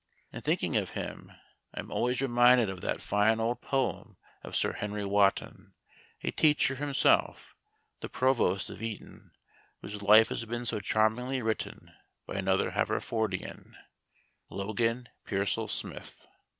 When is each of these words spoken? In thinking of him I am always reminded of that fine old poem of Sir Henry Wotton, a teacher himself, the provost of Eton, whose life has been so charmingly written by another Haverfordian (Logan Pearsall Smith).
In 0.33 0.41
thinking 0.41 0.75
of 0.77 0.89
him 0.97 1.31
I 1.75 1.79
am 1.79 1.91
always 1.91 2.21
reminded 2.23 2.71
of 2.71 2.81
that 2.81 3.03
fine 3.03 3.39
old 3.39 3.61
poem 3.61 4.17
of 4.43 4.55
Sir 4.55 4.73
Henry 4.73 5.05
Wotton, 5.05 5.75
a 6.23 6.31
teacher 6.31 6.73
himself, 6.73 7.53
the 7.99 8.09
provost 8.09 8.71
of 8.71 8.81
Eton, 8.81 9.29
whose 9.83 10.01
life 10.01 10.29
has 10.29 10.43
been 10.45 10.65
so 10.65 10.79
charmingly 10.79 11.43
written 11.43 11.91
by 12.25 12.37
another 12.39 12.71
Haverfordian 12.71 13.75
(Logan 14.49 15.07
Pearsall 15.23 15.67
Smith). 15.67 16.25